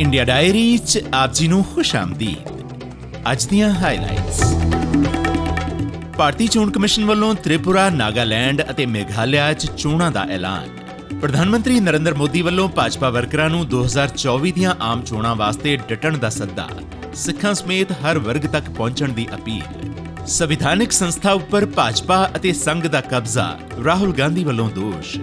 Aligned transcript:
India 0.00 0.24
diary 0.24 0.78
ਚ 0.78 1.00
ਆਪ 1.14 1.32
ਜੀ 1.32 1.48
ਨੂੰ 1.48 1.64
ਖੁਸ਼ 1.64 1.96
ਆਮਦੀਦ। 1.96 2.50
ਅੱਜ 3.32 3.44
ਦੀਆਂ 3.44 3.70
ਹਾਈਲਾਈਟਸ 3.74 4.40
ਭਾਰਤੀ 6.18 6.46
ਚੋਣ 6.46 6.70
ਕਮਿਸ਼ਨ 6.70 7.04
ਵੱਲੋਂ 7.04 7.34
ਤ੍ਰਿਪੁਰਾ, 7.34 7.88
ਨਾਗਾਲੈਂਡ 7.90 8.62
ਅਤੇ 8.70 8.86
ਮੇਘਾਲਿਆ 8.86 9.52
ਚ 9.52 9.66
ਚੋਣਾਂ 9.76 10.10
ਦਾ 10.10 10.24
ਐਲਾਨ। 10.30 10.68
ਪ੍ਰਧਾਨ 11.20 11.50
ਮੰਤਰੀ 11.50 11.80
ਨਰਿੰਦਰ 11.80 12.14
ਮੋਦੀ 12.14 12.42
ਵੱਲੋਂ 12.42 12.68
ਭਾਜਪਾ 12.68 13.10
ਵਰਕਰਾਂ 13.10 13.50
ਨੂੰ 13.50 13.68
2024 13.68 14.52
ਦੀਆਂ 14.52 14.74
ਆਮ 14.80 15.02
ਚੋਣਾਂ 15.02 15.34
ਵਾਸਤੇ 15.36 15.76
ਡਟਣ 15.76 16.16
ਦਾ 16.18 16.28
ਸੱਦਾ। 16.28 16.68
ਸਿੱਖਾਂ 17.14 17.54
ਸਮੇਤ 17.54 17.92
ਹਰ 17.92 18.18
ਵਰਗ 18.18 18.46
ਤੱਕ 18.46 18.70
ਪਹੁੰਚਣ 18.70 19.08
ਦੀ 19.08 19.26
ਅਪੀਲ। 19.34 20.26
ਸੰਵਿਧਾਨਿਕ 20.26 20.92
ਸੰਸਥਾ 20.92 21.32
ਉੱਪਰ 21.32 21.66
ਭਾਜਪਾ 21.66 22.30
ਅਤੇ 22.36 22.52
ਸੰਘ 22.52 22.88
ਦਾ 22.88 23.00
ਕਬਜ਼ਾ 23.00 23.58
ਰਾਹੁਲ 23.84 24.12
ਗਾਂਧੀ 24.12 24.44
ਵੱਲੋਂ 24.44 24.70
ਦੋਸ਼। 24.70 25.18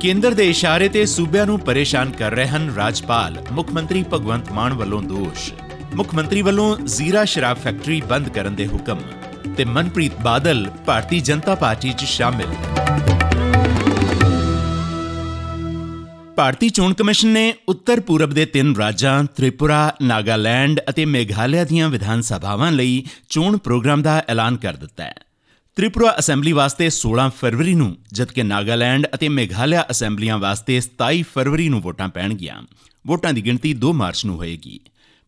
ਕੇਂਦਰ 0.00 0.34
ਦੇ 0.34 0.48
ਇਸ਼ਾਰੇ 0.50 0.88
ਤੇ 0.88 1.04
ਸੂਬਿਆਂ 1.06 1.46
ਨੂੰ 1.46 1.58
ਪਰੇਸ਼ਾਨ 1.58 2.10
ਕਰ 2.10 2.32
ਰਹੇ 2.32 2.46
ਹਨ 2.46 2.74
ਰਾਜਪਾਲ, 2.74 3.38
ਮੁੱਖ 3.52 3.72
ਮੰਤਰੀ 3.72 4.04
ਭਗਵੰਤ 4.12 4.52
ਮਾਨ 4.52 4.74
ਵੱਲੋਂ 4.74 5.02
ਦੋਸ਼। 5.02 5.52
ਮੁੱਖ 5.94 6.14
ਮੰਤਰੀ 6.14 6.42
ਵੱਲੋਂ 6.42 6.76
ਜ਼ੀਰਾ 6.78 7.24
ਸ਼ਰਾਬ 7.24 7.56
ਫੈਕਟਰੀ 7.56 8.00
ਬੰਦ 8.00 8.28
ਕਰਨ 8.28 8.54
ਦੇ 8.54 8.66
ਹੁਕਮ 8.66 8.98
ਤੇ 9.56 9.64
ਮਨਪ੍ਰੀਤ 9.64 10.20
ਬਾਦਲ 10.22 10.70
ਭਾਰਤੀ 10.86 11.20
ਜਨਤਾ 11.20 11.54
ਪਾਰਟੀ 11.54 11.92
'ਚ 11.92 12.04
ਸ਼ਾਮਿਲ। 12.04 12.54
ਭਾਰਤੀ 16.36 16.68
ਚੋਣ 16.68 16.94
ਕਮਿਸ਼ਨ 16.94 17.28
ਨੇ 17.28 17.54
ਉੱਤਰ 17.68 18.00
ਪੂਰਬ 18.00 18.30
ਦੇ 18.30 18.44
ਤਿੰਨ 18.46 18.74
ਰਾਜਾਂ, 18.76 19.24
ਤ੍ਰਿਪੁਰਾ, 19.24 19.92
ਨਾਗਾਲੈਂਡ 20.02 20.80
ਅਤੇ 20.88 21.04
ਮੇਘਾਲਿਆ 21.04 21.64
ਦੀਆਂ 21.64 21.88
ਵਿਧਾਨ 21.88 22.20
ਸਭਾਵਾਂ 22.22 22.72
ਲਈ 22.72 23.04
ਚੋਣ 23.28 23.56
ਪ੍ਰੋਗਰਾਮ 23.56 24.02
ਦਾ 24.02 24.22
ਐਲਾਨ 24.28 24.56
ਕਰ 24.56 24.76
ਦਿੱਤਾ 24.76 25.04
ਹੈ। 25.04 25.14
ਤ੍ਰਿਪੁਰਾ 25.78 26.14
ਅਸੈਂਬਲੀ 26.18 26.52
ਵਾਸਤੇ 26.52 26.86
16 26.92 27.24
ਫਰਵਰੀ 27.40 27.74
ਨੂੰ 27.74 27.96
ਜਦਕਿ 28.12 28.42
ਨਾਗਾਲੈਂਡ 28.42 29.06
ਅਤੇ 29.14 29.28
ਮੇਘਾਲਿਆ 29.28 29.84
ਅਸੈਂਬਲੀਆਂ 29.90 30.38
ਵਾਸਤੇ 30.38 30.78
27 30.78 31.20
ਫਰਵਰੀ 31.34 31.68
ਨੂੰ 31.68 31.80
ਵੋਟਾਂ 31.80 32.08
ਪੈਣਗੀਆਂ। 32.08 32.56
ਵੋਟਾਂ 33.06 33.32
ਦੀ 33.32 33.44
ਗਿਣਤੀ 33.44 33.74
2 33.84 33.92
ਮਾਰਚ 33.92 34.24
ਨੂੰ 34.24 34.36
ਹੋਏਗੀ। 34.36 34.80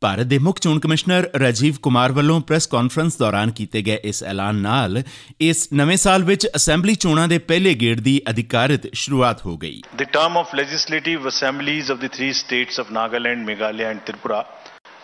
ਭਾਰਤ 0.03 0.27
ਦੇ 0.27 0.39
ਮੁੱਖ 0.39 0.59
ਚੋਣ 0.59 0.78
ਕਮਿਸ਼ਨਰ 0.78 1.28
ਰਾਜੀਵ 1.41 1.77
ਕੁਮਾਰ 1.83 2.12
ਵੱਲੋਂ 2.12 2.41
ਪ੍ਰੈਸ 2.41 2.67
ਕਾਨਫਰੰਸ 2.67 3.19
ਦੌਰਾਨ 3.19 3.51
ਕੀਤੇ 3.51 3.83
ਗਏ 3.83 3.98
ਇਸ 4.05 4.23
ਐਲਾਨ 4.25 4.55
ਨਾਲ 4.55 5.03
ਇਸ 5.41 5.69
ਨਵੇਂ 5.73 5.97
ਸਾਲ 5.97 6.25
ਵਿੱਚ 6.25 6.47
ਅਸੈਂਬਲੀ 6.56 6.95
ਚੋਣਾਂ 6.95 7.28
ਦੇ 7.28 7.39
ਪਹਿਲੇ 7.39 7.75
ਗੇੜ 7.75 8.01
ਦੀ 8.01 8.21
ਅਧਿਕਾਰਿਤ 8.31 8.89
ਸ਼ੁਰੂਆਤ 8.95 9.47
ਹੋ 9.47 9.56
ਗਈ। 9.56 9.81
The 9.97 10.03
term 10.03 10.39
of 10.39 10.55
legislative 10.55 11.28
assemblies 11.28 11.93
of 11.93 11.98
the 11.98 12.11
3 12.19 12.33
states 12.33 12.81
of 12.81 12.93
Nagaland 12.93 13.47
Meghalaya 13.47 13.89
and 13.89 14.01
Tripura 14.06 14.45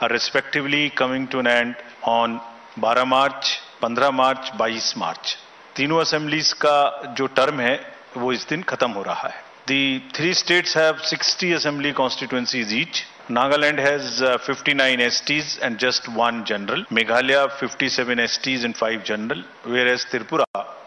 are 0.05 0.13
respectively 0.13 0.83
coming 1.01 1.23
to 1.33 1.39
an 1.43 1.47
end 1.51 1.79
on 2.15 2.35
12 2.81 3.05
March, 3.13 3.55
15 3.86 4.12
मार्च 4.12 4.52
22 4.62 4.98
मार्च 4.98 5.38
तीनों 5.76 6.04
assemblies 6.04 6.52
का 6.66 6.76
जो 7.18 7.28
term 7.40 7.60
है 7.60 7.76
वो 8.18 8.34
इस 8.34 8.48
दिन 8.50 8.64
खत्म 8.64 8.92
हो 8.92 9.04
रहा 9.04 9.28
है 9.28 9.52
The 9.68 10.02
three 10.14 10.34
states 10.34 10.74
have 10.74 11.02
60 11.08 11.54
assembly 11.54 11.94
constituencies 11.94 12.74
each. 12.74 13.06
Nagaland 13.30 13.80
has 13.80 14.22
uh, 14.22 14.38
59 14.40 15.00
STs 15.00 15.60
and 15.62 15.78
just 15.78 16.08
one 16.10 16.44
general. 16.46 16.84
Meghalaya 16.92 17.44
57 17.60 18.18
STs 18.18 18.66
and 18.66 18.76
5 18.76 19.04
general. 19.06 19.44
Whereas 19.64 20.06
Tripura 20.12 20.46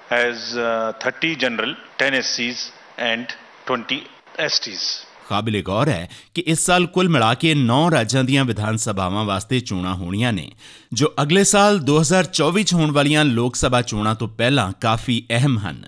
has 0.09 0.57
uh, 0.57 0.93
30 1.01 1.37
general, 1.37 1.75
10 1.99 2.13
SCs 2.15 2.73
and 2.99 3.33
20 3.67 4.07
STs. 4.39 5.07
ਕਾਬਿਲੇ 5.30 5.62
ਗੌਰ 5.62 5.90
ਹੈ 5.90 6.10
ਕਿ 6.34 6.44
ਇਸ 6.48 6.66
ਸਾਲ 6.66 6.86
ਕੁੱਲ 6.88 7.10
ਮਿਲਾ 7.10 7.34
ਕੇ 7.34 7.54
9 7.56 7.80
ਰਾਜਾਂ 7.92 8.24
ਦੀਆਂ 8.24 8.46
ਵਿਧਾਨ 8.46 8.78
ਸਭਾਵਾਂ 8.78 9.26
ਵਾਸਤੇ 9.26 9.60
ਚੋਣਾਂ 9.60 9.96
ਹੋਣੀਆਂ 9.96 10.34
ਨੇ, 10.34 10.52
ਜੋ 10.94 11.14
ਅਗਲੇ 11.22 11.44
ਸਾਲ 11.44 11.80
2024 11.80 12.64
ਚ 12.64 12.74
ਹੋਣ 12.74 12.92
ਵਾਲੀਆਂ 12.92 13.26
ਲੋਕ 13.26 13.56
ਸਭਾ 13.56 13.82
ਚੋਣਾਂ 13.82 14.16
ਤੋਂ 14.16 14.28
ਪਹਿਲਾਂ 14.28 14.72
ਕਾਫੀ 14.82 15.24
ਅਹਿਮ 15.30 15.58
ਹਨ। 15.60 15.84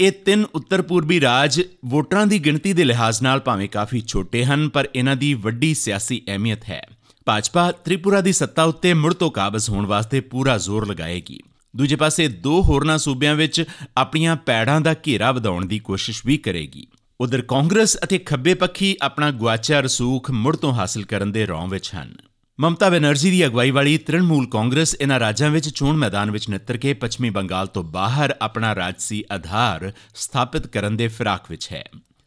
ਇਹ 0.00 0.12
ਤਿੰਨ 0.24 0.44
ਉੱਤਰ 0.54 0.82
ਪੂਰਬੀ 0.82 1.20
ਰਾਜ 1.20 1.60
ਵੋਟਰਾਂ 1.84 2.26
ਦੀ 2.26 2.38
ਗਿਣਤੀ 2.38 2.72
ਦੇ 2.72 2.84
ਲਿਹਾਜ਼ 2.84 3.22
ਨਾਲ 3.22 3.40
ਭਾਵੇਂ 3.40 3.68
ਕਾਫੀ 3.68 4.02
ਛੋਟੇ 4.06 4.44
ਹਨ, 4.44 4.68
ਪਰ 4.68 4.88
ਇਹਨਾਂ 4.94 5.16
ਦੀ 5.16 5.34
ਵੱਡੀ 5.34 5.74
ਸਿਆਸੀ 5.74 6.22
ਅਹਿਮੀਅਤ 6.28 6.64
ਹੈ। 6.68 6.86
ਭਾਜਪਾ 7.26 7.70
ਤ੍ਰਿਪੁਰਾ 7.72 8.20
ਦੀ 8.20 8.32
ਸੱਤਾ 8.32 8.64
ਉੱਤੇ 8.64 8.94
ਮੁੜ 8.94 9.14
ਤੋਂ 9.14 9.30
ਕਾਬਜ਼ 9.30 9.70
ਹੋਣ 9.70 9.86
ਵਾਸਤੇ 9.86 10.20
ਪੂਰਾ 10.20 10.58
ਜ਼ੋਰ 10.58 10.86
ਲਗਾਏਗੀ। 10.88 11.40
ਦੂਜੇ 11.76 11.96
ਪਾਸੇ 11.96 12.28
ਦੋ 12.28 12.62
ਹੋਰਨਾਂ 12.62 12.98
ਸੂਬਿਆਂ 12.98 13.34
ਵਿੱਚ 13.34 13.64
ਆਪਣੀਆਂ 13.96 14.36
ਪੈੜਾਂ 14.36 14.80
ਦਾ 14.80 14.94
ਘੇਰਾ 15.06 15.32
ਵਧਾਉਣ 15.32 15.66
ਦੀ 15.66 15.78
ਕੋਸ਼ਿਸ਼ 15.78 16.22
ਵੀ 16.26 16.36
ਕਰੇਗੀ। 16.36 16.86
ਉਧਰ 17.20 17.42
ਕਾਂਗਰਸ 17.42 17.98
ਅਤੇ 18.04 18.18
ਖੱਬੇ 18.18 18.54
ਪੱਖੀ 18.54 18.96
ਆਪਣਾ 19.02 19.30
ਗੁਆਚਿਆ 19.30 19.80
ਰਸੂਖ 19.80 20.30
ਮੁੜ 20.30 20.56
ਤੋਂ 20.56 20.72
ਹਾਸਲ 20.72 21.04
ਕਰਨ 21.04 21.32
ਦੇ 21.32 21.46
ਰੌਂ 21.46 21.68
ਵਿੱਚ 21.68 21.90
ਹਨ। 21.94 22.14
ਮਮਤਾ 22.60 22.88
ਬੈਨਰਜੀ 22.88 23.30
ਦੀ 23.30 23.46
ਅਗਵਾਈ 23.46 23.70
ਵਾਲੀ 23.70 23.98
ਤ੍ਰਿਣਮੂਲ 23.98 24.46
ਕਾਂਗਰਸ 24.50 24.96
ਇਹਨਾਂ 25.00 25.20
ਰਾਜਾਂ 25.20 25.50
ਵਿੱਚ 25.50 25.68
ਚੋਣ 25.68 25.96
ਮੈਦਾਨ 25.96 26.30
ਵਿੱਚ 26.30 26.48
ਨਿੱਤਰ 26.48 26.76
ਕੇ 26.76 26.92
ਪੱਛਮੀ 26.92 27.30
ਬੰਗਾਲ 27.30 27.66
ਤੋਂ 27.66 27.82
ਬਾਹਰ 27.82 28.34
ਆਪਣਾ 28.42 28.74
ਰਾਜਸੀ 28.74 29.24
ਆਧਾਰ 29.32 29.92
ਸਥਾਪਿਤ 30.14 30.66
ਕਰਨ 30.66 30.96
ਦੇ 30.96 31.08
ਫਿਰਾਕ 31.08 31.50
ਵਿੱਚ 31.50 31.68
ਹੈ। 31.72 31.84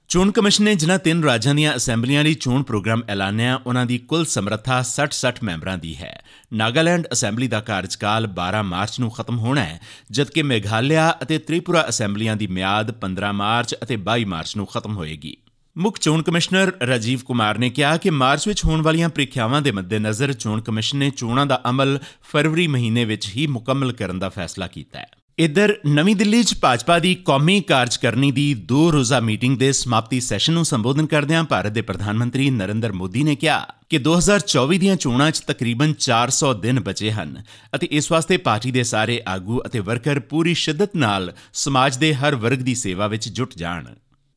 ਚੋਣ 0.09 0.31
ਕਮਿਸ਼ਨ 0.31 0.63
ਨੇ 0.63 0.75
ਜਿਨ੍ਹਾਂ 0.75 0.99
ਤਿੰਨ 0.99 1.23
ਰਾਜਾਂ 1.23 1.55
ਦੀਆਂ 1.55 1.75
ਅਸੈਂਬਲੀਆਂ 1.75 2.23
ਲਈ 2.23 2.33
ਚੋਣ 2.33 2.63
ਪ੍ਰੋਗਰਾਮ 2.63 3.01
ਐਲਾਨਿਆ 3.09 3.61
ਉਹਨਾਂ 3.65 3.85
ਦੀ 3.85 3.97
ਕੁੱਲ 3.97 4.25
ਸਮਰੱਥਾ 4.25 4.83
60-60 4.83 5.41
ਮੈਂਬਰਾਂ 5.43 5.77
ਦੀ 5.77 5.95
ਹੈ। 5.95 6.23
ਨਾਗਾਲੈਂਡ 6.53 7.07
ਅਸੈਂਬਲੀ 7.11 7.47
ਦਾ 7.47 7.59
ਕਾਰਜਕਾਲ 7.59 8.27
12 8.27 8.63
ਮਾਰਚ 8.63 8.99
ਨੂੰ 8.99 9.11
ਖਤਮ 9.11 9.37
ਹੋਣਾ 9.37 9.63
ਹੈ, 9.63 9.81
ਜਦਕਿ 10.11 10.43
ਮੇਘਾਲਿਆ 10.43 11.17
ਅਤੇ 11.23 11.37
ਤ੍ਰਿਪੁਰਾ 11.37 11.85
ਅਸੈਂਬਲੀਆਂ 11.89 12.35
ਦੀ 12.35 12.47
ਮਿਆਦ 12.47 12.91
15 12.91 13.31
ਮਾਰਚ 13.31 13.75
ਅਤੇ 13.83 13.97
22 13.97 14.25
ਮਾਰਚ 14.25 14.55
ਨੂੰ 14.55 14.65
ਖਤਮ 14.65 14.95
ਹੋਏਗੀ। 14.95 15.37
ਮੁੱਖ 15.77 15.99
ਚੋਣ 15.99 16.21
ਕਮਿਸ਼ਨਰ 16.21 16.71
ਰਾਜੀਵ 16.87 17.19
ਕੁਮਾਰ 17.19 17.57
ਨੇ 17.57 17.69
ਕਿਹਾ 17.69 17.97
ਕਿ 17.97 18.09
ਮਾਰਚ 18.09 18.47
ਵਿੱਚ 18.47 18.65
ਹੋਣ 18.65 18.81
ਵਾਲੀਆਂ 18.81 19.09
ਪ੍ਰੀਖਿਆਵਾਂ 19.09 19.61
ਦੇ 19.61 19.71
ਮੱਦੇਨਜ਼ਰ 19.71 20.33
ਚੋਣ 20.33 20.61
ਕਮਿਸ਼ਨ 20.61 20.97
ਨੇ 20.97 21.09
ਚੋਣਾਂ 21.09 21.45
ਦਾ 21.45 21.61
ਅਮਲ 21.69 21.99
ਫਰਵਰੀ 22.23 22.67
ਮਹੀਨੇ 22.67 23.05
ਵਿੱਚ 23.05 23.29
ਹੀ 23.35 23.47
ਮੁਕੰਮਲ 23.47 23.91
ਕਰਨ 23.91 24.19
ਦਾ 24.19 24.29
ਫੈਸਲਾ 24.29 24.67
ਕੀਤਾ 24.67 24.99
ਹੈ। 24.99 25.07
ਇਧਰ 25.39 25.73
ਨਵੀਂ 25.85 26.15
ਦਿੱਲੀ 26.15 26.41
'ਚ 26.43 26.55
ਭਾਜਪਾ 26.61 26.97
ਦੀ 26.99 27.13
ਕੌਮੀ 27.15 27.59
ਕਾਰਜਕਰਨੀ 27.61 28.31
ਦੀ 28.31 28.53
ਦੋ 28.53 28.91
ਰੋਜ਼ਾ 28.91 29.19
ਮੀਟਿੰਗ 29.19 29.57
ਦੇ 29.57 29.71
ਸਮਾਪਤੀ 29.71 30.19
ਸੈਸ਼ਨ 30.19 30.53
ਨੂੰ 30.53 30.63
ਸੰਬੋਧਨ 30.65 31.05
ਕਰਦਿਆਂ 31.05 31.43
ਭਾਰਤ 31.43 31.71
ਦੇ 31.71 31.81
ਪ੍ਰਧਾਨ 31.81 32.17
ਮੰਤਰੀ 32.17 32.49
ਨਰਿੰਦਰ 32.49 32.91
ਮੋਦੀ 32.91 33.23
ਨੇ 33.23 33.35
ਕਿਹਾ 33.35 33.59
ਕਿ 33.89 33.99
2024 34.07 34.79
ਦੀਆਂ 34.79 34.95
ਚੋਣਾਂ 34.95 35.29
'ਚ 35.31 35.43
ਤਕਰੀਬਨ 35.47 35.93
400 36.01 36.53
ਦਿਨ 36.61 36.79
ਬਚੇ 36.79 37.11
ਹਨ 37.11 37.41
ਅਤੇ 37.75 37.87
ਇਸ 37.91 38.11
ਵਾਸਤੇ 38.11 38.37
ਪਾਰਟੀ 38.37 38.71
ਦੇ 38.71 38.83
ਸਾਰੇ 38.83 39.19
ਆਗੂ 39.27 39.61
ਅਤੇ 39.65 39.79
ਵਰਕਰ 39.79 40.19
ਪੂਰੀ 40.29 40.53
ਸ਼ਿੱਦਤ 40.53 40.95
ਨਾਲ 40.95 41.33
ਸਮਾਜ 41.53 41.97
ਦੇ 41.97 42.13
ਹਰ 42.13 42.35
ਵਰਗ 42.35 42.57
ਦੀ 42.59 42.75
ਸੇਵਾ 42.75 43.07
ਵਿੱਚ 43.07 43.29
ਜੁਟ 43.29 43.57
ਜਾਣ। 43.57 43.85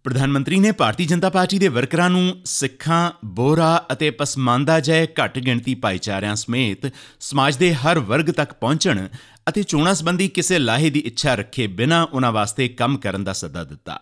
ਪ੍ਰਧਾਨ 0.04 0.30
ਮੰਤਰੀ 0.30 0.58
ਨੇ 0.60 0.70
ਭਾਰਤੀ 0.72 1.04
ਜਨਤਾ 1.04 1.28
ਪਾਰਟੀ 1.30 1.58
ਦੇ 1.58 1.68
ਵਰਕਰਾਂ 1.68 2.08
ਨੂੰ 2.10 2.36
ਸਿੱਖਾਂ 2.44 3.10
ਬੋਰਾ 3.24 3.86
ਅਤੇ 3.92 4.10
ਪਸਮਾਨਦਾ 4.10 4.78
ਜਿਹੇ 4.80 5.06
ਘੱਟ 5.20 5.38
ਗਿਣਤੀ 5.38 5.74
ਭਾਈਚਾਰਿਆਂ 5.74 6.34
ਸਮੇਤ 6.36 6.90
ਸਮਾਜ 7.20 7.56
ਦੇ 7.56 7.74
ਹਰ 7.74 7.98
ਵਰਗ 7.98 8.30
ਤੱਕ 8.30 8.52
ਪਹੁੰਚਣ 8.52 9.06
ਅਤੇ 9.48 9.62
ਚੋਣਾਂ 9.62 9.94
ਸੰਬੰਧੀ 9.94 10.28
ਕਿਸੇ 10.28 10.58
ਲਾਹੇ 10.58 10.90
ਦੀ 10.90 10.98
ਇੱਛਾ 10.98 11.34
ਰੱਖੇ 11.34 11.66
ਬਿਨਾਂ 11.66 12.06
ਉਹਨਾਂ 12.06 12.32
ਵਾਸਤੇ 12.32 12.68
ਕੰਮ 12.68 12.96
ਕਰਨ 12.96 13.24
ਦਾ 13.24 13.32
ਸੱਦਾ 13.32 13.64
ਦਿੱਤਾ। 13.64 14.00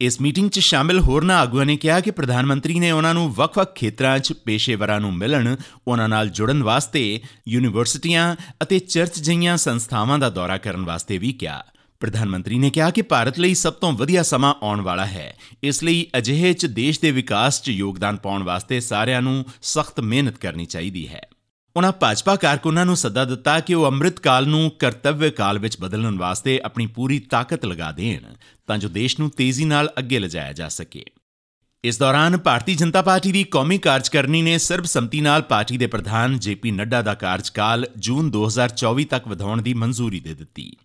ਇਸ 0.00 0.20
ਮੀਟਿੰਗ 0.20 0.50
'ਚ 0.50 0.58
ਸ਼ਾਮਿਲ 0.58 0.98
ਹੋਰਨਾਂ 1.00 1.38
ਆਗੂਆਂ 1.38 1.66
ਨੇ 1.66 1.76
ਕਿਹਾ 1.76 2.00
ਕਿ 2.00 2.10
ਪ੍ਰਧਾਨ 2.10 2.46
ਮੰਤਰੀ 2.46 2.78
ਨੇ 2.78 2.90
ਉਹਨਾਂ 2.90 3.14
ਨੂੰ 3.14 3.34
ਵੱਖ-ਵੱਖ 3.34 3.74
ਖੇਤਰਾਂ 3.74 4.18
'ਚ 4.18 4.32
ਪੇਸ਼ੇਵਰਾਂ 4.32 5.00
ਨੂੰ 5.00 5.14
ਮਿਲਣ 5.14 5.56
ਉਹਨਾਂ 5.88 6.08
ਨਾਲ 6.08 6.28
ਜੁੜਨ 6.28 6.62
ਵਾਸਤੇ, 6.62 7.20
ਯੂਨੀਵਰਸਿਟੀਆਂ 7.48 8.36
ਅਤੇ 8.62 8.78
ਚਰਚ 8.78 9.20
ਜਿਹੀਆਂ 9.20 9.56
ਸੰਸਥਾਵਾਂ 9.56 10.18
ਦਾ 10.18 10.30
ਦੌਰਾ 10.30 10.56
ਕਰਨ 10.56 10.84
ਵਾਸਤੇ 10.84 11.18
ਵੀ 11.18 11.32
ਕਿਹਾ। 11.32 11.64
ਪ੍ਰਧਾਨ 12.00 12.28
ਮੰਤਰੀ 12.28 12.58
ਨੇ 12.58 12.70
ਕਿਹਾ 12.70 12.90
ਕਿ 12.90 13.02
ਭਾਰਤ 13.02 13.38
ਲਈ 13.38 13.54
ਸਭ 13.54 13.72
ਤੋਂ 13.72 13.92
ਵਧੀਆ 13.92 14.22
ਸਮਾਂ 14.22 14.54
ਆਉਣ 14.62 14.80
ਵਾਲਾ 14.80 15.06
ਹੈ। 15.06 15.36
ਇਸ 15.62 15.82
ਲਈ 15.84 16.06
ਅਜਿਹੇ 16.18 16.52
'ਚ 16.52 16.66
ਦੇਸ਼ 16.66 17.00
ਦੇ 17.00 17.10
ਵਿਕਾਸ 17.10 17.62
'ਚ 17.62 17.68
ਯੋਗਦਾਨ 17.68 18.16
ਪਾਉਣ 18.16 18.42
ਵਾਸਤੇ 18.42 18.80
ਸਾਰਿਆਂ 18.80 19.22
ਨੂੰ 19.22 19.44
ਸਖਤ 19.62 20.00
ਮਿਹਨਤ 20.00 20.38
ਕਰਨੀ 20.38 20.66
ਚਾਹੀਦੀ 20.66 21.08
ਹੈ। 21.08 21.28
ਉਹਨਾਂ 21.76 21.92
ਭਾਜਪਾ 21.92 22.36
ਕਾਰਕੁਨਾਂ 22.36 22.86
ਨੂੰ 22.86 22.96
ਸੱਦਾ 22.96 23.24
ਦਿੱਤਾ 23.24 23.60
ਕਿ 23.60 23.74
ਉਹ 23.74 23.86
ਅੰਮ੍ਰਿਤ 23.86 24.20
ਕਾਲ 24.20 24.46
ਨੂੰ 24.46 24.70
ਕਰਤੱਵਯ 24.78 25.30
ਕਾਲ 25.30 25.58
ਵਿੱਚ 25.58 25.76
ਬਦਲਣ 25.80 26.18
ਵਾਸਤੇ 26.18 26.60
ਆਪਣੀ 26.64 26.86
ਪੂਰੀ 26.86 27.18
ਤਾਕਤ 27.18 27.64
ਲਗਾ 27.66 27.92
ਦੇਣ, 27.92 28.20
ਤਾਂ 28.66 28.78
ਜੋ 28.78 28.88
ਦੇਸ਼ 28.88 29.20
ਨੂੰ 29.20 29.30
ਤੇਜ਼ੀ 29.30 29.64
ਨਾਲ 29.64 29.92
ਅੱਗੇ 29.98 30.18
ਲਿਜਾਇਆ 30.18 30.52
ਜਾ 30.52 30.68
ਸਕੇ। 30.68 31.04
ਇਸ 31.84 31.98
ਦੌਰਾਨ 31.98 32.36
ਭਾਰਤੀ 32.36 32.74
ਜਨਤਾ 32.74 33.02
ਪਾਰਟੀ 33.02 33.32
ਦੀ 33.32 33.44
ਕੌਮੀ 33.44 33.78
ਕਾਰਜਕਰਨੀ 33.78 34.42
ਨੇ 34.42 34.58
ਸਰਬਸੰਮਤੀ 34.58 35.20
ਨਾਲ 35.20 35.42
ਪਾਰਟੀ 35.42 35.76
ਦੇ 35.76 35.86
ਪ੍ਰਧਾਨ 35.86 36.38
ਜੇਪੀ 36.38 36.70
ਨੱਡਾ 36.70 37.02
ਦਾ 37.02 37.14
ਕਾਰਜਕਾਲ 37.14 37.86
ਜੂਨ 37.96 38.30
2024 38.30 39.04
ਤੱਕ 39.04 39.28
ਵਧਾਉਣ 39.28 39.62
ਦੀ 39.62 39.74
ਮਨਜ਼ੂਰੀ 39.74 40.20
ਦੇ 40.20 40.34
ਦਿੱਤੀ। 40.34 40.76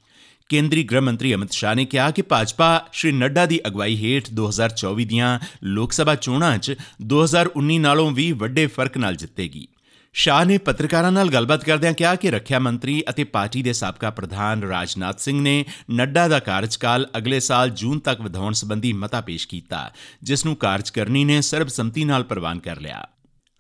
ਕੇਂਦਰੀ 0.50 0.84
ਗ੍ਰਹਿ 0.84 1.02
ਮੰਤਰੀ 1.02 1.34
ਅਮਿਤ 1.34 1.52
ਸ਼ਾਹ 1.52 1.76
ਨੇ 1.76 1.86
ਕਿਹਾ 1.86 2.12
ਕਿ 2.12 2.22
ਭਾਜਪਾ 2.22 2.86
ਸ਼੍ਰੀ 2.94 3.12
ਨੱਡਾ 3.12 3.46
ਦੀ 3.46 3.60
ਅਗਵਾਈ 3.68 3.96
ਹੇਠ 3.96 4.30
2024 4.34 5.06
ਦੀਆਂ 5.06 5.40
ਲੋਕ 5.64 5.92
ਸਭਾ 5.92 6.16
ਚੋਣਾਂ 6.16 6.58
'ਚ 6.58 6.76
2019 7.02 7.80
ਨਾਲੋਂ 7.80 8.12
ਵੀ 8.12 8.32
ਵੱਡੇ 8.32 8.68
ਫ਼ਰਕ 8.68 8.98
ਨਾਲ 8.98 9.16
ਜਿੱਤੇਗੀ। 9.16 9.68
ਸ਼ਾਹ 10.14 10.46
ਨੇ 10.46 10.58
ਪੱਤਰਕਾਰਾਂ 10.58 11.12
ਨਾਲ 11.12 11.30
ਗੱਲਬਾਤ 11.30 11.64
ਕਰਦਿਆਂ 11.64 11.94
ਕਿਹਾ 11.94 12.16
ਕਿ 12.16 12.32
ਰੱਖਿਆ 12.32 12.60
ਮੰਤਰੀ 12.60 13.04
ਅਤੇ 13.10 13.24
ਪਾਰਟੀ 13.24 13.62
ਦੇ 13.64 13.74
ਸਾਬਕਾ 13.74 14.10
ਪ੍ਰਧਾਨ 14.10 14.64
ਰਾਜਨਾਥ 14.64 15.20
ਸਿੰਘ 15.20 15.42
ਨੇ 15.42 15.66
ਨੱਡਾ 15.92 16.28
ਦਾ 16.28 16.40
ਕਾਰਜਕਾਲ 16.40 17.08
ਅਗਲੇ 17.18 17.40
ਸਾਲ 17.40 17.70
ਜੂਨ 17.70 18.00
ਤੱਕ 18.00 18.22
ਵਧਾਉਣ 18.22 18.54
ਸੰਬੰਧੀ 18.54 18.94
ਮਤਾ 18.94 19.22
ਪੇਸ਼ 19.22 19.48
ਕੀਤਾ, 19.48 19.92
ਜਿਸ 20.24 20.46
ਨੂੰ 20.46 20.56
ਕਾਰਜਕਰਨੀ 20.56 21.24
ਨੇ 21.26 21.42
ਸਰਬਸੰਮਤੀ 21.42 22.04
ਨਾਲ 22.04 22.24
ਪ੍ਰਵਾਨ 22.24 22.60
ਕਰ 22.60 22.80
ਲਿਆ। 22.80 23.06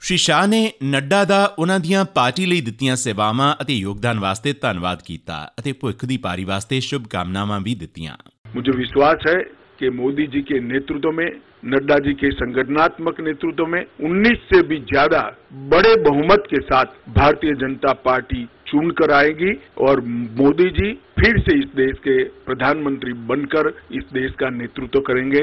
ਸ਼੍ਰੀ 0.01 0.17
ਸ਼ਾਹ 0.17 0.47
ਨੇ 0.47 0.71
ਨੱਡਾ 0.83 1.23
ਦਾ 1.23 1.43
ਉਹਨਾਂ 1.59 1.79
ਦੀਆਂ 1.79 2.05
ਪਾਰਟੀ 2.05 2.45
ਲਈ 2.45 2.61
ਦਿੱਤੀਆਂ 2.61 2.95
ਸੇਵਾਵਾਂ 2.95 3.55
ਅਤੇ 3.61 3.73
ਯੋਗਦਾਨ 3.73 4.19
ਵਾਸਤੇ 4.19 4.53
ਧੰਨਵਾਦ 4.53 5.01
ਕੀਤਾ 5.01 5.51
ਅਤੇ 5.59 5.71
ਭੁੱਖ 5.71 6.05
ਦੀ 6.05 6.17
ਪਾਰੀ 6.17 6.43
ਵਾਸਤੇ 6.43 6.79
ਸ਼ੁਭ 6.79 7.07
ਕਾਮਨਾਵਾਂ 7.07 7.59
ਵੀ 7.59 7.75
ਦਿੱਤੀਆਂ। 7.75 8.17
ਮੈਨੂੰ 8.55 8.77
ਵਿਸ਼ਵਾਸ 8.77 9.27
ਹੈ 9.27 9.39
कि 9.79 9.89
मोदी 9.89 10.25
जी 10.27 10.41
के 10.41 10.59
नेतृत्व 10.59 11.11
में, 11.11 11.29
नड्डा 11.65 11.97
जी 11.99 12.13
के 12.13 12.31
संगठनात्मक 12.31 13.19
नेतृत्व 13.21 13.65
में 13.65 13.79
19 14.03 14.37
से 14.49 14.61
भी 14.61 14.77
ज़्यादा 14.85 15.21
बड़े 15.69 15.95
बहुमत 16.03 16.43
के 16.49 16.61
साथ 16.61 16.85
भारतीय 17.15 17.53
जनता 17.55 17.93
पार्टी 18.05 18.43
चुन 18.67 18.89
कर 18.91 19.11
आएगी 19.11 19.51
और 19.81 20.01
मोदी 20.39 20.69
जी 20.71 20.91
फिर 21.19 21.39
से 21.39 21.57
इस 21.59 21.65
देश 21.75 21.97
के 21.97 22.23
प्रधानमंत्री 22.45 23.13
बनकर 23.29 23.73
इस 23.91 24.03
देश 24.13 24.31
का 24.39 24.49
नेतृत्व 24.49 24.99
करेंगे। 24.99 25.41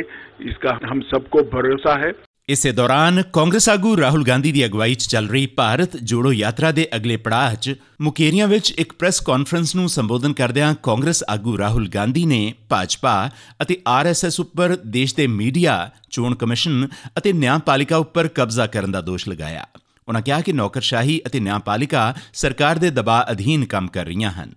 इसका 0.49 0.79
हम 0.85 1.01
सबको 1.11 1.43
भरोसा 1.53 1.99
है। 2.07 2.13
ਇਸੇ 2.49 2.71
ਦੌਰਾਨ 2.73 3.23
ਕਾਂਗਰਸ 3.33 3.69
ਆਗੂ 3.69 3.97
ਰਾਹੁਲ 3.97 4.25
ਗਾਂਧੀ 4.25 4.51
ਦੀ 4.53 4.65
ਅਗਵਾਈ 4.65 4.95
'ਚ 4.95 5.07
ਚੱਲ 5.11 5.29
ਰਹੀ 5.29 5.47
ਭਾਰਤ 5.47 5.97
ਜੋੜੋ 5.97 6.33
ਯਾਤਰਾ 6.33 6.71
ਦੇ 6.73 6.87
ਅਗਲੇ 6.97 7.17
ਪੜਾਅ 7.17 7.55
'ਚ 7.55 7.75
ਮੁਕੇਰੀਆਂ 8.01 8.47
ਵਿੱਚ 8.49 8.71
ਇੱਕ 8.79 8.93
ਪ੍ਰੈਸ 8.93 9.21
ਕਾਨਫਰੰਸ 9.21 9.75
ਨੂੰ 9.77 9.89
ਸੰਬੋਧਨ 9.89 10.33
ਕਰਦਿਆਂ 10.33 10.75
ਕਾਂਗਰਸ 10.83 11.23
ਆਗੂ 11.29 11.57
ਰਾਹੁਲ 11.59 11.89
ਗਾਂਧੀ 11.89 12.25
ਨੇ 12.27 12.55
ਭਾਜਪਾ 12.69 13.15
ਅਤੇ 13.63 13.79
ਆਰਐਸਐਸ 13.87 14.41
ਉੱਪਰ 14.41 14.77
ਦੇਸ਼ 14.87 15.15
ਦੇ 15.15 15.27
ਮੀਡੀਆ, 15.27 15.91
ਚੋਣ 16.11 16.35
ਕਮਿਸ਼ਨ 16.35 16.89
ਅਤੇ 17.19 17.33
ਨਿਆਂਪਾਲਿਕਾ 17.33 17.97
ਉੱਪਰ 17.97 18.29
ਕਬਜ਼ਾ 18.29 18.67
ਕਰਨ 18.67 18.93
ਦਾ 18.93 19.01
ਦੋਸ਼ 19.01 19.29
ਲਗਾਇਆ। 19.29 19.67
ਉਨ੍ਹਾਂ 20.09 20.23
ਕਿਹਾ 20.23 20.41
ਕਿ 20.41 20.53
ਨੌਕਰਸ਼ਾਹੀ 20.53 21.21
ਅਤੇ 21.27 21.41
ਨਿਆਂਪਾਲਿਕਾ 21.41 22.13
ਸਰਕਾਰ 22.35 22.79
ਦੇ 22.79 22.91
ਦਬਾਅ 22.91 23.33
ਅਧੀਨ 23.33 23.65
ਕੰਮ 23.65 23.89
ਕਰ 23.89 24.07
ਰਹੀਆਂ 24.07 24.31
ਹਨ। 24.33 24.53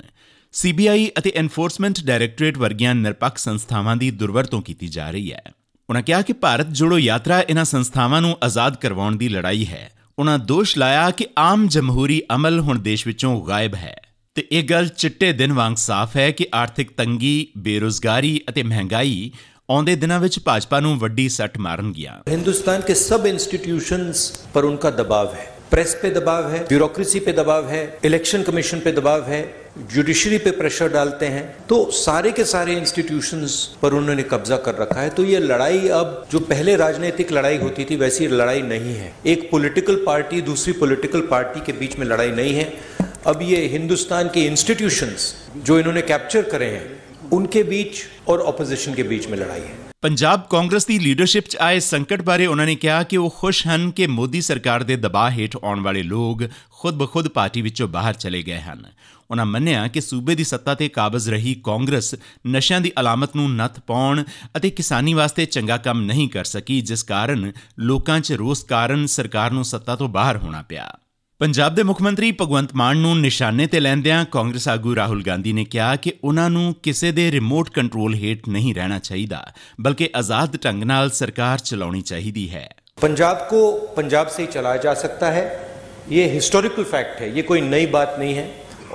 ਸੀਬੀਆਈ 0.53 1.09
ਅਤੇ 1.19 1.31
ਐਨਫੋਰਸਮੈਂਟ 1.35 2.03
ਡਾਇਰੈਕਟੋਰੇਟ 2.05 2.57
ਵਰਗੀਆਂ 2.57 2.95
ਨਿਰਪੱਖ 2.95 3.37
ਸੰਸਥਾਵਾਂ 3.37 3.95
ਦੀ 3.95 4.11
ਦੁਰਵਰਤੋਂ 4.11 4.61
ਕੀਤੀ 4.61 4.87
ਜਾ 4.87 5.09
ਰਹੀ 5.09 5.31
ਹੈ। 5.31 5.41
ਉਨ੍ਹਾਂ 5.88 6.02
ਕਿਹਾ 6.02 6.20
ਕਿ 6.22 6.32
ਭਾਰਤ 6.32 6.66
ਜੋੜੋ 6.70 6.98
ਯਾਤਰਾ 6.98 7.40
ਇਹਨਾਂ 7.40 7.64
ਸੰਸਥਾਵਾਂ 7.64 8.20
ਨੂੰ 8.20 8.36
ਆਜ਼ਾਦ 8.42 8.76
ਕਰਵਾਉਣ 8.76 9.16
ਦੀ 9.16 9.28
ਲੜਾਈ 9.28 9.66
ਹੈ 9.66 9.90
ਉਨ੍ਹਾਂ 10.18 10.38
ਦੋਸ਼ 10.38 10.76
ਲਾਇਆ 10.78 11.10
ਕਿ 11.10 11.26
ਆਮ 11.38 11.66
ਜਮਹੂਰੀ 11.68 12.22
ਅਮਲ 12.34 12.60
ਹੁਣ 12.60 12.78
ਦੇਸ਼ 12.78 13.06
ਵਿੱਚੋਂ 13.06 13.40
ਗਾਇਬ 13.48 13.74
ਹੈ 13.74 13.96
ਤੇ 14.36 14.46
ਇਹ 14.50 14.62
ਗੱਲ 14.62 14.88
ਚਿੱਟੇ 14.88 15.32
ਦਿਨ 15.32 15.52
ਵਾਂਗ 15.52 15.76
ਸਾਫ਼ 15.76 16.16
ਹੈ 16.16 16.30
ਕਿ 16.30 16.46
ਆਰਥਿਕ 16.54 16.90
ਤੰਗੀ 16.96 17.46
ਬੇਰੋਜ਼ਗਾਰੀ 17.58 18.40
ਅਤੇ 18.48 18.62
ਮਹਿੰਗਾਈ 18.62 19.30
ਆਉਂਦੇ 19.70 19.94
ਦਿਨਾਂ 19.96 20.18
ਵਿੱਚ 20.20 20.38
ਭਾਜਪਾ 20.40 20.80
ਨੂੰ 20.80 20.98
ਵੱਡੀ 20.98 21.28
ਸੱਟ 21.28 21.58
ਮਾਰਨਗੀਆਂ 21.58 22.22
ਹਿੰਦੁਸਤਾਨ 22.28 22.82
के 22.82 22.94
सब 22.94 23.26
इंस्टीट्यूशंस 23.26 24.24
पर 24.54 24.66
उनका 24.66 24.90
दबाव 24.92 25.30
है 25.34 25.44
प्रेस 25.70 25.94
पे 26.02 26.10
दबाव 26.10 26.48
है 26.50 26.58
ब्यूरोक्रेसी 26.66 27.20
पे 27.20 27.34
दबाव 27.34 27.68
है 27.68 27.80
इलेक्शन 28.04 28.42
कमीशन 28.42 28.82
पे 28.84 28.92
दबाव 28.92 29.30
है 29.30 29.40
जुडिशरी 29.77 30.37
पे 30.37 30.51
प्रेशर 30.51 30.89
डालते 30.89 31.25
हैं 31.25 31.43
तो 31.67 31.83
सारे 31.93 32.31
के 32.31 32.43
सारे 32.45 32.73
इंस्टीट्यूशंस 32.73 33.53
पर 33.81 33.93
उन्होंने 33.93 34.23
कब्जा 34.23 34.57
कर 34.57 34.75
रखा 34.75 35.01
है। 35.01 35.09
तो 35.09 35.23
ये 35.25 35.39
लड़ाई 35.39 35.87
अब, 35.89 36.27
जो 36.31 36.39
पहले 36.41 36.75
राजनीतिक 36.75 37.31
लड़ाई 37.31 37.57
होती 37.57 37.85
थी, 37.85 37.95
वैसी 37.95 38.27
लड़ाई 38.29 38.61
नहीं 38.63 38.95
है। 38.95 39.11
एक 39.27 39.49
पॉलिटिकल 39.51 40.03
पार्टी 40.05 40.41
दूसरी 40.41 40.73
पॉलिटिकल 40.75 41.21
पार्टी 41.29 41.65
के 41.65 41.73
बीच 41.79 41.97
में 41.99 42.05
लड़ाई 42.07 42.31
नहीं 42.31 42.53
है। 42.53 42.71
अब 43.27 43.41
ये 43.41 43.65
हिंदुस्तान 43.67 44.27
के 44.27 44.45
इंस्टीट्यूशंस 44.45 45.33
जो 45.57 45.79
इन्होंने 45.79 46.01
कैप्चर 46.03 46.41
करे 46.51 46.65
हैं, 46.67 46.87
उनके 47.33 47.63
बीच 47.65 48.03
और 48.27 48.41
ऑपोजिशन 48.43 48.93
के 48.93 49.03
बीच 49.03 49.27
में 49.29 49.37
लड़ाई 49.37 49.59
है। 49.59 49.88
ਪੰਜਾਬ 50.01 50.41
ਕਾਂਗਰਸ 50.49 50.85
ਦੀ 50.85 50.97
ਲੀਡਰਸ਼ਿਪ 50.99 51.47
'ਚ 51.47 51.55
ਆਏ 51.57 51.79
ਸੰਕਟ 51.79 52.21
ਬਾਰੇ 52.21 52.45
ਉਹਨਾਂ 52.45 52.65
ਨੇ 52.65 52.75
ਕਿਹਾ 52.75 53.01
ਕਿ 53.03 53.17
ਉਹ 53.17 53.33
ਖੁਸ਼ 53.37 53.65
ਹਨ 53.67 53.89
ਕਿ 53.91 54.05
ਮੋਦੀ 54.07 54.41
ਸਰਕਾਰ 54.41 54.83
ਦੇ 54.83 54.95
ਦਬਾਅ 54.95 55.31
ਹੇਠ 55.31 55.57
ਆਉਣ 55.63 55.79
ਵਾਲੇ 55.79 56.03
ਲੋਕ 56.03 56.43
ਖੁਦ 56.71 56.95
ਬਖੁਦ 56.95 57.27
ਪਾਰਟੀ 57.27 57.61
ਵਿੱਚੋਂ 57.61 57.87
ਬਾਹਰ 57.87 58.13
ਚਲੇ 58.13 58.41
ਗਏ 58.43 58.59
ਹਨ। 58.59 58.85
ਉਹਨਾਂ 59.31 59.45
ਮੰਨਿਆ 59.45 59.87
ਕਿ 59.87 60.01
ਸੂਬੇ 60.01 60.35
ਦੀ 60.35 60.43
ਸੱਤਾ 60.43 60.75
ਤੇ 60.75 60.87
ਕਾਬਜ਼ 60.89 61.29
ਰਹੀ 61.29 61.53
ਕਾਂਗਰਸ 61.63 62.15
ਨਸ਼ਿਆਂ 62.47 62.81
ਦੀ 62.81 62.91
ਅਲਾਮਤ 62.99 63.35
ਨੂੰ 63.35 63.55
ਨੱਥ 63.55 63.79
ਪਾਉਣ 63.79 64.23
ਅਤੇ 64.57 64.69
ਕਿਸਾਨੀ 64.69 65.13
ਵਾਸਤੇ 65.13 65.45
ਚੰਗਾ 65.45 65.77
ਕੰਮ 65.77 66.01
ਨਹੀਂ 66.01 66.29
ਕਰ 66.29 66.43
ਸਕੀ, 66.43 66.81
ਜਿਸ 66.81 67.03
ਕਾਰਨ 67.03 67.51
ਲੋਕਾਂ 67.79 68.19
'ਚ 68.19 68.31
ਰੋਸ 68.31 68.63
ਕਾਰਨ 68.63 69.05
ਸਰਕਾਰ 69.05 69.51
ਨੂੰ 69.51 69.65
ਸੱਤਾ 69.65 69.95
ਤੋਂ 69.95 70.09
ਬਾਹਰ 70.09 70.37
ਹੋਣਾ 70.37 70.61
ਪਿਆ। 70.61 70.91
ਪੰਜਾਬ 71.40 71.74
ਦੇ 71.74 71.82
ਮੁੱਖ 71.82 72.00
ਮੰਤਰੀ 72.02 72.30
ਭਗਵੰਤ 72.32 72.70
ਮਾਨ 72.76 72.96
ਨੂੰ 72.96 73.16
ਨਿਸ਼ਾਨੇ 73.20 73.66
ਤੇ 73.66 73.80
ਲੈਂਦਿਆਂ 73.80 74.24
ਕਾਂਗਰਸ 74.32 74.66
ਆਗੂ 74.68 74.94
ਰਾਹੁਲ 74.96 75.22
ਗਾਂਧੀ 75.22 75.52
ਨੇ 75.52 75.64
ਕਿਹਾ 75.64 75.94
ਕਿ 75.96 76.12
ਉਹਨਾਂ 76.24 76.48
ਨੂੰ 76.50 76.74
ਕਿਸੇ 76.82 77.10
ਦੇ 77.12 77.30
ਰਿਮੋਟ 77.30 77.70
ਕੰਟਰੋਲ 77.70 78.14
ਹੇਠ 78.14 78.48
ਨਹੀਂ 78.48 78.74
ਰਹਿਣਾ 78.74 78.98
ਚਾਹੀਦਾ 78.98 79.44
ਬਲਕਿ 79.80 80.08
ਆਜ਼ਾਦ 80.16 80.56
ਢੰਗ 80.64 80.84
ਨਾਲ 80.84 81.10
ਸਰਕਾਰ 81.12 81.58
ਚਲਾਉਣੀ 81.60 82.00
ਚਾਹੀਦੀ 82.02 82.48
ਹੈ 82.50 82.68
पंजाब 82.98 83.38
को 83.46 83.60
पंजाब 83.94 84.28
से 84.28 84.40
ही 84.40 84.46
चलाया 84.48 84.78
जा 84.78 84.92
सकता 84.96 85.30
है 85.32 85.40
ये 86.10 86.26
हिस्टोरिकल 86.28 86.84
फैक्ट 86.86 87.16
है 87.20 87.30
ये 87.30 87.42
कोई 87.44 87.62
नई 87.64 87.88
बात 87.90 88.14
नहीं 88.18 88.34
है 88.34 88.44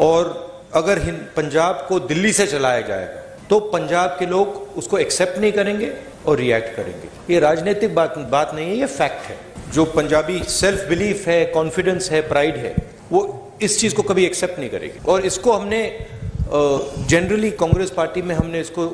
और 0.05 0.29
अगर 0.75 1.01
पंजाब 1.35 1.81
को 1.89 1.99
दिल्ली 2.05 2.31
से 2.33 2.45
चलाया 2.49 2.85
जाएगा 2.87 3.19
तो 3.49 3.59
पंजाब 3.69 4.15
के 4.19 4.25
लोग 4.27 4.77
उसको 4.77 4.99
एक्सेप्ट 4.99 5.37
नहीं 5.39 5.51
करेंगे 5.53 5.91
और 6.25 6.39
रिएक्ट 6.39 6.75
करेंगे 6.75 7.11
ये 7.29 7.39
राजनीतिक 7.41 7.95
बात 7.95 8.17
बात 8.31 8.55
नहीं 8.55 8.67
है 8.67 8.77
ये 8.77 8.89
फैक्ट 8.93 9.29
है 9.29 9.37
जो 9.71 9.85
पंजाबी 9.91 10.39
सेल्फ 10.49 10.87
बिलीफ 10.89 11.27
है 11.27 11.39
कॉन्फिडेंस 11.53 12.11
है 12.11 12.21
प्राइड 12.27 12.57
है 12.57 12.75
वो 13.09 13.23
इस 13.61 13.79
चीज़ 13.79 13.95
को 13.95 14.03
कभी 14.03 14.25
एक्सेप्ट 14.25 14.59
नहीं 14.59 14.69
करेगी 14.69 15.05
और 15.07 15.25
इसको 15.25 15.53
हमने 15.53 15.81
जनरली 17.07 17.51
कांग्रेस 17.57 17.91
पार्टी 17.93 18.21
में 18.23 18.35
हमने 18.35 18.61
इसको 18.61 18.91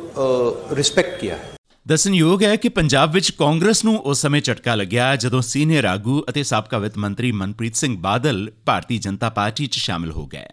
रिस्पेक्ट 0.75 1.19
किया 1.19 1.35
है 1.37 1.53
ਦੱਸਣਯੋਗ 1.85 2.43
ਹੈ 2.43 2.55
ਕਿ 2.55 2.69
ਪੰਜਾਬ 2.69 3.11
ਵਿੱਚ 3.13 3.29
ਕਾਂਗਰਸ 3.31 3.83
ਨੂੰ 3.85 3.95
ਉਸ 4.01 4.21
ਸਮੇਂ 4.21 4.41
ਝਟਕਾ 4.41 4.75
ਲੱਗਿਆ 4.75 5.15
ਜਦੋਂ 5.15 5.41
ਸੀਨੀਅਰ 5.41 5.85
ਆਗੂ 5.85 6.23
ਅਤੇ 6.29 6.43
ਸਾਬਕਾ 6.43 6.77
ਵਿੱਤ 6.77 6.97
ਮੰਤਰੀ 6.97 7.31
ਮਨਪ੍ਰੀਤ 7.33 7.75
ਸਿੰਘ 7.75 7.97
ਬਾਦਲ 7.97 8.49
ਭਾਰਤੀ 8.65 8.97
ਜਨਤਾ 8.97 9.29
ਪਾਰਟੀ 9.31 9.67
'ਚ 9.67 9.79
ਸ਼ਾਮਲ 9.79 10.11
ਹੋ 10.11 10.25
ਗਏ 10.25 10.45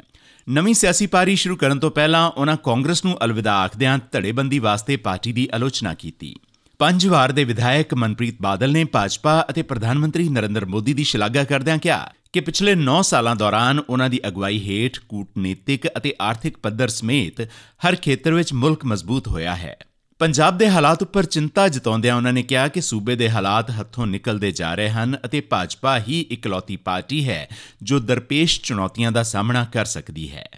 ਨਵੀਂ 0.46 0.74
ਸਿਆਸੀ 0.74 1.06
ਪਾਰੀ 1.06 1.36
ਸ਼ੁਰੂ 1.36 1.56
ਕਰਨ 1.56 1.78
ਤੋਂ 1.78 1.90
ਪਹਿਲਾਂ 1.90 2.28
ਉਹਨਾਂ 2.28 2.56
ਕਾਂਗਰਸ 2.64 3.04
ਨੂੰ 3.04 3.16
ਅਲਵਿਦਾ 3.24 3.54
ਆਖਦਿਆਂ 3.54 3.98
ਧੜੇਬੰਦੀ 4.12 4.58
ਵਾਸਤੇ 4.58 4.96
ਪਾਰਟੀ 4.98 5.32
ਦੀ 5.32 5.48
ਆਲੋਚਨਾ 5.52 5.94
ਕੀਤੀ 5.94 6.34
ਪੰਜ 6.79 7.05
ਵਾਰ 7.07 7.31
ਦੇ 7.31 7.43
ਵਿਧਾਇਕ 7.43 7.93
ਮਨਪ੍ਰੀਤ 7.93 8.35
ਬਾਦਲ 8.41 8.71
ਨੇ 8.71 8.83
ਭਾਜਪਾ 8.83 9.45
ਅਤੇ 9.49 9.61
ਪ੍ਰਧਾਨ 9.61 9.99
ਮੰਤਰੀ 9.99 10.27
ਨਰਿੰਦਰ 10.29 10.65
ਮੋਦੀ 10.65 10.93
ਦੀ 10.93 11.03
ਸ਼ਲਾਘਾ 11.03 11.43
ਕਰਦਿਆਂ 11.43 11.77
ਕਿਹਾ 11.77 12.09
ਕਿ 12.33 12.39
ਪਿਛਲੇ 12.39 12.75
9 12.75 13.01
ਸਾਲਾਂ 13.03 13.35
ਦੌਰਾਨ 13.35 13.79
ਉਹਨਾਂ 13.79 14.09
ਦੀ 14.09 14.19
ਅਗਵਾਈ 14.27 14.59
ਹੇਠ 14.59 14.99
ਕੂਟਨੀਤਿਕ 14.99 15.87
ਅਤੇ 15.97 16.13
ਆਰਥਿਕ 16.21 16.57
ਪੱਧਰ 16.57 16.87
ਸਮੇਤ 16.87 17.41
ਹਰ 17.87 17.95
ਖੇਤਰ 17.95 18.33
ਵਿੱਚ 18.33 18.53
ਮੁਲਕ 18.53 18.85
ਮਜ਼ਬੂਤ 18.85 19.27
ਹੋਇਆ 19.27 19.55
ਹੈ। 19.55 19.75
ਪੰਜਾਬ 20.19 20.57
ਦੇ 20.57 20.69
ਹਾਲਾਤ 20.69 21.01
ਉੱਪਰ 21.01 21.25
ਚਿੰਤਾ 21.25 21.67
ਜਤਾਉਂਦਿਆਂ 21.67 22.15
ਉਹਨਾਂ 22.15 22.33
ਨੇ 22.33 22.43
ਕਿਹਾ 22.43 22.67
ਕਿ 22.67 22.81
ਸੂਬੇ 22.81 23.15
ਦੇ 23.15 23.29
ਹਾਲਾਤ 23.29 23.71
ਹੱਥੋਂ 23.71 24.07
ਨਿਕਲਦੇ 24.07 24.51
ਜਾ 24.51 24.73
ਰਹੇ 24.75 24.89
ਹਨ 24.89 25.17
ਅਤੇ 25.25 25.41
ਭਾਜਪਾ 25.41 25.99
ਹੀ 25.99 26.21
ਇਕਲੌਤੀ 26.31 26.75
ਪਾਰਟੀ 26.75 27.27
ਹੈ 27.29 27.47
ਜੋ 27.83 27.99
ਦਰਪੇਸ਼ 27.99 28.61
ਚੁਣੌਤੀਆਂ 28.61 29.11
ਦਾ 29.11 29.23
ਸਾਹਮਣਾ 29.23 29.63
ਕਰ 29.63 29.85
ਸਕਦੀ 29.85 30.29
ਹੈ। 30.31 30.49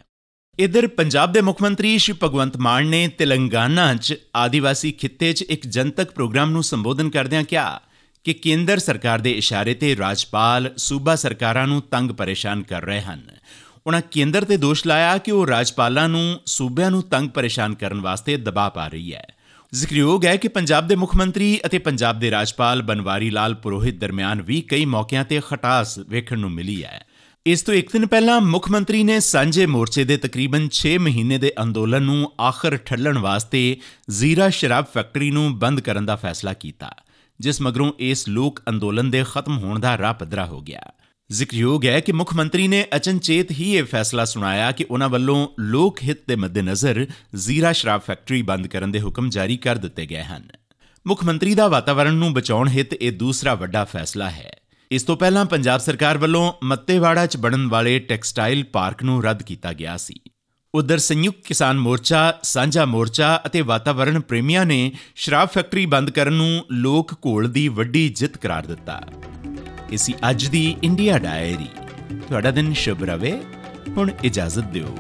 ਇਧਰ 0.59 0.87
ਪੰਜਾਬ 0.87 1.31
ਦੇ 1.31 1.41
ਮੁੱਖ 1.41 1.61
ਮੰਤਰੀ 1.61 1.97
ਸ਼੍ਰੀ 1.97 2.17
ਭਗਵੰਤ 2.23 2.57
ਮਾਨ 2.57 2.87
ਨੇ 2.87 3.07
ਤੇਲੰਗਾਨਾ 3.07 3.95
'ਚ 3.95 4.15
ਆਦੀਵਾਸੀ 4.35 4.91
ਖਿੱਤੇ 4.91 5.33
'ਚ 5.33 5.41
ਇੱਕ 5.41 5.67
ਜਨਤਕ 5.67 6.11
ਪ੍ਰੋਗਰਾਮ 6.11 6.51
ਨੂੰ 6.51 6.63
ਸੰਬੋਧਨ 6.63 7.09
ਕਰਦਿਆਂ 7.09 7.43
ਕਿਹਾ 7.43 7.81
ਕਿ 8.23 8.33
ਕੇਂਦਰ 8.33 8.79
ਸਰਕਾਰ 8.79 9.19
ਦੇ 9.19 9.31
ਇਸ਼ਾਰੇ 9.31 9.73
ਤੇ 9.73 9.95
ਰਾਜਪਾਲ 9.97 10.71
ਸੂਬਾ 10.77 11.15
ਸਰਕਾਰਾਂ 11.15 11.67
ਨੂੰ 11.67 11.81
ਤੰਗ 11.81 12.11
ਪਰੇਸ਼ਾਨ 12.11 12.63
ਕਰ 12.63 12.83
ਰਹੇ 12.83 13.01
ਹਨ। 13.01 13.21
ਉਹਨਾਂ 13.87 14.01
ਕੇਂਦਰ 14.11 14.45
ਤੇ 14.45 14.57
ਦੋਸ਼ 14.57 14.87
ਲਾਇਆ 14.87 15.17
ਕਿ 15.17 15.31
ਉਹ 15.31 15.47
ਰਾਜਪਾਲਾਂ 15.47 16.09
ਨੂੰ, 16.09 16.39
ਸੂਬਿਆਂ 16.45 16.91
ਨੂੰ 16.91 17.03
ਤੰਗ 17.03 17.29
ਪਰੇਸ਼ਾਨ 17.29 17.73
ਕਰਨ 17.73 18.01
ਵਾਸਤੇ 18.01 18.37
ਦਬਾਅ 18.37 18.69
ਪਾ 18.69 18.87
ਰਹੀ 18.87 19.13
ਹੈ। 19.13 19.27
ਜ਼ਿਕਰਯੋਗ 19.73 20.25
ਹੈ 20.25 20.35
ਕਿ 20.35 20.47
ਪੰਜਾਬ 20.47 20.87
ਦੇ 20.87 20.95
ਮੁੱਖ 20.95 21.15
ਮੰਤਰੀ 21.15 21.59
ਅਤੇ 21.65 21.77
ਪੰਜਾਬ 21.77 22.19
ਦੇ 22.19 22.31
ਰਾਜਪਾਲ 22.31 22.81
ਬਨਵਾਰੀ 22.81 23.29
ਲਾਲ 23.29 23.53
ਪੁਰੋਹਿਤ 23.53 23.95
ਦਰਮਿਆਨ 23.95 24.41
ਵੀ 24.41 24.61
ਕਈ 24.61 24.85
ਮੌਕਿਆਂ 24.85 25.25
ਤੇ 25.25 25.41
ਖਟਾਸ 25.49 25.99
ਵੇਖਣ 25.99 26.39
ਨੂੰ 26.39 26.51
ਮਿਲੀ 26.51 26.83
ਹੈ। 26.83 27.05
ਇਸ 27.47 27.61
ਤੋਂ 27.61 27.73
ਇੱਕ 27.73 27.91
ਦਿਨ 27.93 28.05
ਪਹਿਲਾਂ 28.05 28.41
ਮੁੱਖ 28.41 28.69
ਮੰਤਰੀ 28.71 29.03
ਨੇ 29.03 29.19
ਸਾਂਝੇ 29.19 29.65
ਮੋਰਚੇ 29.65 30.03
ਦੇ 30.03 30.17
ਤਕਰੀਬਨ 30.17 30.67
6 30.71 30.89
ਮਹੀਨੇ 30.99 31.37
ਦੇ 31.37 31.53
ਅੰਦੋਲਨ 31.63 32.03
ਨੂੰ 32.03 32.31
ਆਖਰ 32.41 32.77
ਠੱਲਣ 32.77 33.17
ਵਾਸਤੇ 33.17 33.79
ਜ਼ੀਰਾ 34.09 34.49
ਸ਼ਰਾਬ 34.49 34.85
ਫੈਕਟਰੀ 34.93 35.31
ਨੂੰ 35.31 35.59
ਬੰਦ 35.59 35.79
ਕਰਨ 35.79 36.05
ਦਾ 36.05 36.15
ਫੈਸਲਾ 36.15 36.53
ਕੀਤਾ, 36.53 36.95
ਜਿਸ 37.39 37.61
ਮਗਰੋਂ 37.61 37.91
ਇਸ 37.99 38.29
ਲੋਕ 38.29 38.61
ਅੰਦੋਲਨ 38.69 39.11
ਦੇ 39.11 39.23
ਖਤਮ 39.33 39.57
ਹੋਣ 39.57 39.79
ਦਾ 39.79 39.97
ਰਾਹ 39.97 40.13
ਪੱਧਰਾ 40.13 40.45
ਹੋ 40.45 40.61
ਗਿਆ। 40.61 40.81
ਜ਼ਿਕਰਯੋਗ 41.31 41.85
ਹੈ 41.85 41.99
ਕਿ 41.99 42.11
ਮੁੱਖ 42.11 42.33
ਮੰਤਰੀ 42.33 42.67
ਨੇ 42.67 42.85
ਅਚਨਚੇਤ 42.95 43.51
ਹੀ 43.51 43.75
ਇਹ 43.75 43.83
ਫੈਸਲਾ 43.83 44.25
ਸੁਣਾਇਆ 44.25 44.71
ਕਿ 44.71 44.85
ਉਹਨਾਂ 44.91 45.09
ਵੱਲੋਂ 45.09 45.47
ਲੋਕ 45.59 46.03
ਹਿੱਤ 46.03 46.19
ਦੇ 46.27 46.35
ਮੱਦੇਨਜ਼ਰ 46.35 47.07
ਜ਼ੀਰਾ 47.35 47.71
ਸ਼ਰਾਬ 47.71 48.01
ਫੈਕਟਰੀ 48.01 48.41
ਬੰਦ 48.41 48.67
ਕਰਨ 48.67 48.91
ਦੇ 48.91 49.01
ਹੁਕਮ 49.01 49.29
ਜਾਰੀ 49.29 49.57
ਕਰ 49.57 49.75
ਦਿੱਤੇ 49.75 50.05
ਗਏ 50.05 50.23
ਹਨ। 50.23 50.47
ਮੁੱਖ 51.07 51.23
ਮੰਤਰੀ 51.23 51.55
ਦਾ 51.55 51.67
ਵਾਤਾਵਰਣ 51.67 52.13
ਨੂੰ 52.13 52.33
ਬਚਾਉਣ 52.33 52.67
ਹਿੱਤ 52.67 52.93
ਇਹ 52.93 53.11
ਦੂਸਰਾ 53.11 53.55
ਵੱਡਾ 53.55 53.85
ਫੈਸਲਾ 53.85 54.29
ਹੈ। 54.29 54.58
ਇਸ 54.91 55.03
ਤੋਂ 55.03 55.17
ਪਹਿਲਾਂ 55.17 55.45
ਪੰਜਾਬ 55.45 55.79
ਸਰਕਾਰ 55.79 56.17
ਵੱਲੋਂ 56.17 56.53
ਮੱਤੇਵਾੜਾ 56.63 57.25
'ਚ 57.25 57.37
ਬਣਨ 57.37 57.67
ਵਾਲੇ 57.67 57.99
ਟੈਕਸਟਾਈਲ 57.99 58.63
ਪਾਰਕ 58.63 59.03
ਨੂੰ 59.03 59.23
ਰੱਦ 59.23 59.43
ਕੀਤਾ 59.43 59.73
ਗਿਆ 59.73 59.97
ਸੀ। 59.97 60.15
ਉਧਰ 60.75 60.97
ਸੰਯੁਕਤ 60.97 61.47
ਕਿਸਾਨ 61.47 61.79
ਮੋਰਚਾ, 61.79 62.33
ਸਾਂਝਾ 62.43 62.85
ਮੋਰਚਾ 62.85 63.41
ਅਤੇ 63.45 63.61
ਵਾਤਾਵਰਣ 63.61 64.19
ਪ੍ਰੇਮੀਆਂ 64.19 64.65
ਨੇ 64.65 64.91
ਸ਼ਰਾਬ 65.15 65.49
ਫੈਕਟਰੀ 65.49 65.85
ਬੰਦ 65.85 66.09
ਕਰਨ 66.09 66.33
ਨੂੰ 66.33 66.65
ਲੋਕ 66.71 67.13
ਘੋਲ 67.13 67.51
ਦੀ 67.51 67.67
ਵੱਡੀ 67.67 68.09
ਜਿੱਤ 68.09 68.37
ਕਰਾਰ 68.37 68.65
ਦਿੱਤਾ। 68.65 69.01
ਇਸੀ 69.91 70.13
ਅੱਜ 70.29 70.45
ਦੀ 70.45 70.75
ਇੰਡੀਆ 70.83 71.17
ਡਾਇਰੀ। 71.17 71.69
ਤੁਹਾਡਾ 72.27 72.51
ਦਿਨ 72.51 72.73
ਸ਼ੁਭ 72.73 73.03
ਰਵੇ। 73.03 73.39
ਹੁਣ 73.97 74.11
ਇਜਾਜ਼ਤ 74.23 74.63
ਦਿਓ। 74.63 74.97